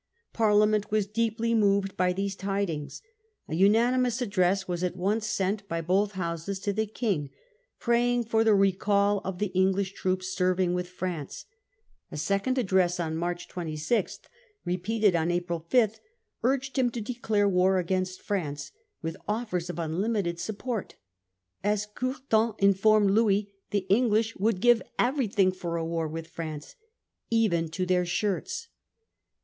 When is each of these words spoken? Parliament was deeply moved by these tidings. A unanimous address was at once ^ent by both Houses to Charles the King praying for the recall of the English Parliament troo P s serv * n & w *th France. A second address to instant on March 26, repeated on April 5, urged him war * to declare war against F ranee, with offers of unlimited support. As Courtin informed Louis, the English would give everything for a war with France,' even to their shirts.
Parliament 0.33 0.89
was 0.89 1.05
deeply 1.05 1.53
moved 1.53 1.95
by 1.95 2.11
these 2.11 2.35
tidings. 2.35 3.03
A 3.47 3.53
unanimous 3.53 4.19
address 4.19 4.67
was 4.67 4.83
at 4.83 4.95
once 4.97 5.27
^ent 5.37 5.67
by 5.67 5.79
both 5.79 6.13
Houses 6.13 6.57
to 6.61 6.71
Charles 6.71 6.75
the 6.87 6.91
King 6.91 7.29
praying 7.77 8.23
for 8.23 8.43
the 8.43 8.55
recall 8.55 9.21
of 9.23 9.37
the 9.37 9.51
English 9.53 9.93
Parliament 9.93 10.17
troo 10.17 10.17
P 10.17 10.21
s 10.25 10.33
serv 10.35 10.59
* 10.59 10.59
n 10.59 10.65
& 10.65 10.69
w 10.69 10.81
*th 10.83 10.91
France. 10.91 11.45
A 12.11 12.17
second 12.17 12.57
address 12.57 12.95
to 12.95 13.03
instant 13.03 13.13
on 13.13 13.17
March 13.19 13.47
26, 13.47 14.19
repeated 14.65 15.15
on 15.15 15.29
April 15.29 15.67
5, 15.69 15.99
urged 16.41 16.79
him 16.79 16.85
war 16.87 16.91
* 16.91 16.93
to 16.93 17.01
declare 17.01 17.47
war 17.47 17.77
against 17.77 18.21
F 18.21 18.25
ranee, 18.31 18.71
with 19.03 19.15
offers 19.27 19.69
of 19.69 19.77
unlimited 19.77 20.39
support. 20.39 20.95
As 21.63 21.85
Courtin 21.85 22.53
informed 22.57 23.11
Louis, 23.11 23.51
the 23.69 23.85
English 23.87 24.35
would 24.37 24.61
give 24.61 24.81
everything 24.97 25.51
for 25.51 25.77
a 25.77 25.85
war 25.85 26.07
with 26.07 26.25
France,' 26.25 26.75
even 27.29 27.69
to 27.69 27.85
their 27.85 28.07
shirts. 28.07 28.67